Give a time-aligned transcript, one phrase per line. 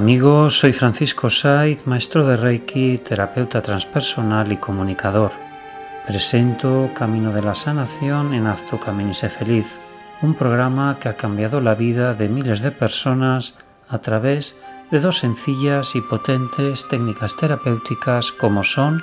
[0.00, 5.30] Amigos, soy Francisco Saiz, maestro de Reiki, terapeuta transpersonal y comunicador.
[6.06, 9.78] Presento Camino de la Sanación en Haz tu camino y sé feliz,
[10.22, 13.56] un programa que ha cambiado la vida de miles de personas
[13.90, 14.58] a través
[14.90, 19.02] de dos sencillas y potentes técnicas terapéuticas como son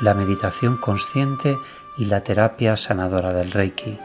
[0.00, 1.56] la meditación consciente
[1.96, 4.00] y la terapia sanadora del Reiki.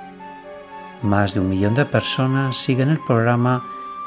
[1.01, 3.63] Más de un millón de personas siguen el programa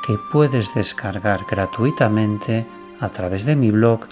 [0.06, 2.64] que puedes descargar gratuitamente
[3.00, 4.06] a través de mi blog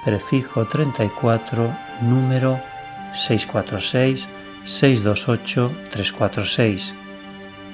[0.05, 2.61] prefijo 34 número
[3.11, 4.29] 646
[4.63, 6.93] 628 346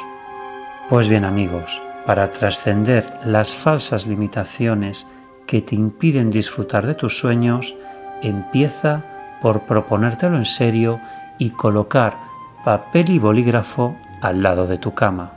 [0.90, 5.08] Pues bien amigos, para trascender las falsas limitaciones
[5.48, 7.76] que te impiden disfrutar de tus sueños,
[8.22, 9.04] empieza
[9.42, 11.02] por proponértelo en serio
[11.40, 12.16] y colocar
[12.64, 15.32] papel y bolígrafo al lado de tu cama.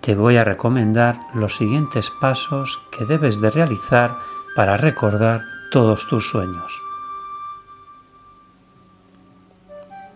[0.00, 4.16] Te voy a recomendar los siguientes pasos que debes de realizar
[4.56, 6.89] para recordar todos tus sueños.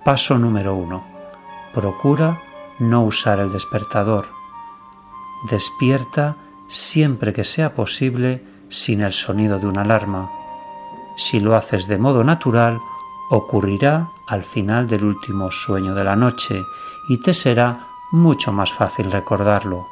[0.05, 1.03] Paso número 1.
[1.73, 2.39] Procura
[2.79, 4.27] no usar el despertador.
[5.51, 6.37] Despierta
[6.69, 10.31] siempre que sea posible sin el sonido de una alarma.
[11.17, 12.81] Si lo haces de modo natural,
[13.31, 16.61] ocurrirá al final del último sueño de la noche
[17.09, 19.87] y te será mucho más fácil recordarlo.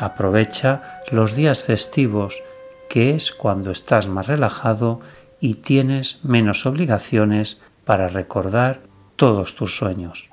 [0.00, 2.42] Aprovecha los días festivos,
[2.88, 5.00] que es cuando estás más relajado
[5.40, 8.80] y tienes menos obligaciones para recordar
[9.16, 10.30] todos tus sueños.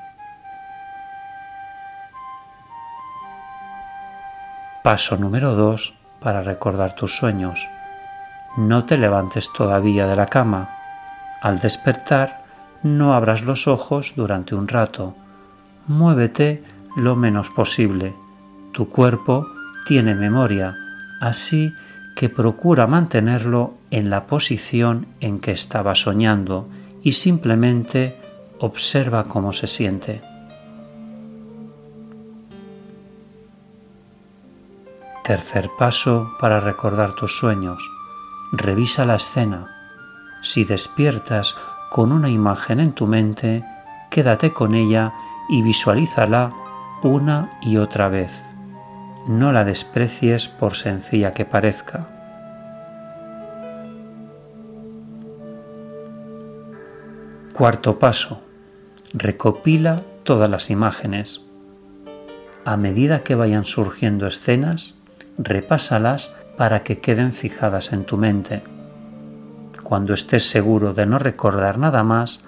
[4.83, 7.69] Paso número 2 para recordar tus sueños.
[8.57, 10.69] No te levantes todavía de la cama.
[11.41, 12.43] Al despertar,
[12.83, 15.15] no abras los ojos durante un rato.
[15.87, 16.63] Muévete
[16.97, 18.13] lo menos posible.
[18.73, 19.47] Tu cuerpo
[19.85, 20.75] tiene memoria,
[21.21, 21.71] así
[22.15, 26.67] que procura mantenerlo en la posición en que estaba soñando
[27.01, 28.17] y simplemente
[28.59, 30.21] observa cómo se siente.
[35.23, 37.89] Tercer paso para recordar tus sueños.
[38.51, 39.67] Revisa la escena.
[40.41, 41.55] Si despiertas
[41.89, 43.63] con una imagen en tu mente,
[44.09, 45.13] quédate con ella
[45.49, 46.51] y visualízala
[47.03, 48.52] una y otra vez.
[49.27, 52.07] No la desprecies por sencilla que parezca.
[57.53, 58.41] Cuarto paso.
[59.13, 61.41] Recopila todas las imágenes.
[62.65, 64.95] A medida que vayan surgiendo escenas,
[65.37, 68.63] repásalas para que queden fijadas en tu mente.
[69.83, 72.41] Cuando estés seguro de no recordar nada más,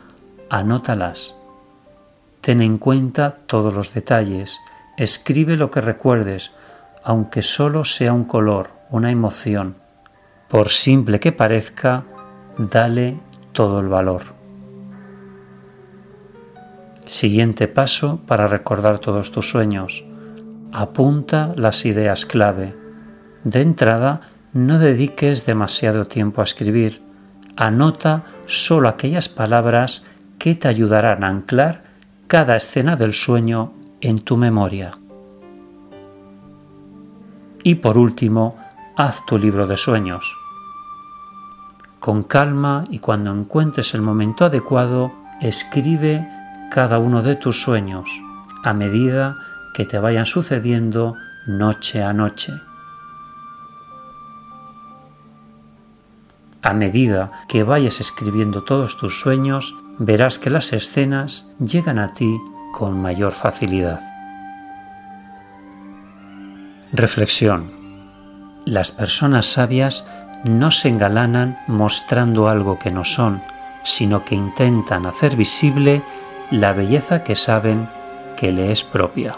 [0.50, 1.36] anótalas.
[2.42, 4.60] Ten en cuenta todos los detalles,
[4.98, 6.52] escribe lo que recuerdes,
[7.06, 9.78] aunque solo sea un color, una emoción.
[10.48, 12.04] por simple que parezca,
[12.58, 13.20] dale
[13.52, 14.22] todo el valor.
[17.06, 20.06] Siguiente paso para recordar todos tus sueños.
[20.72, 22.76] Apunta las ideas clave.
[23.44, 24.22] De entrada,
[24.54, 27.02] no dediques demasiado tiempo a escribir.
[27.56, 30.06] Anota solo aquellas palabras
[30.38, 31.84] que te ayudarán a anclar
[32.28, 34.92] cada escena del sueño en tu memoria.
[37.66, 38.56] Y por último,
[38.96, 40.38] haz tu libro de sueños.
[42.00, 46.30] Con calma y cuando encuentres el momento adecuado, escribe
[46.70, 48.08] cada uno de tus sueños
[48.64, 49.36] a medida
[49.74, 51.16] que te vayan sucediendo
[51.48, 52.54] noche a noche.
[56.62, 62.38] A medida que vayas escribiendo todos tus sueños, verás que las escenas llegan a ti
[62.74, 64.15] con mayor facilidad.
[66.92, 67.72] Reflexión.
[68.66, 70.08] Las personas sabias
[70.44, 73.42] no se engalanan mostrando algo que no son,
[73.84, 76.04] sino que intentan hacer visible
[76.52, 77.90] la belleza que saben
[78.38, 79.38] que le es propia.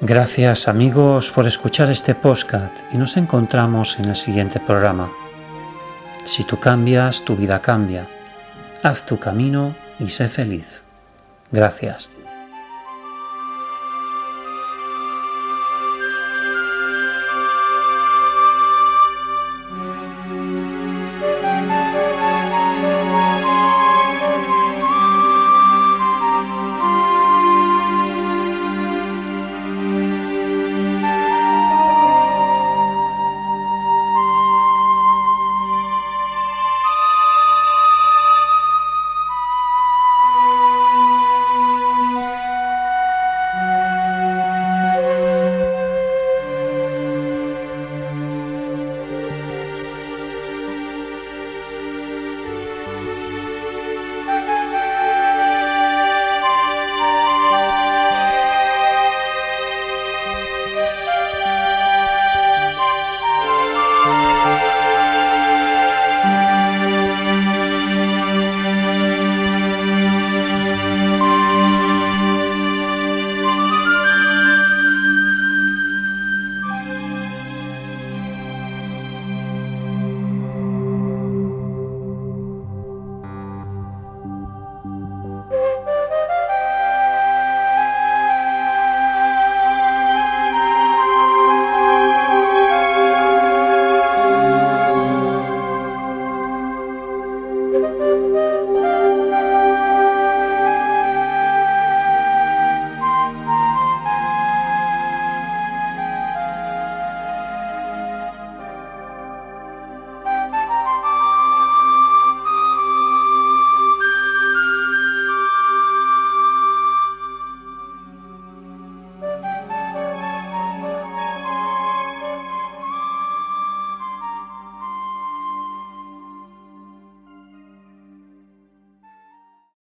[0.00, 5.10] Gracias amigos por escuchar este podcast y nos encontramos en el siguiente programa.
[6.24, 8.06] Si tú cambias, tu vida cambia.
[8.82, 10.82] Haz tu camino y sé feliz.
[11.52, 12.10] Gracias.